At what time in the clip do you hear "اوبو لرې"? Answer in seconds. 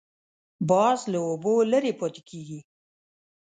1.29-1.93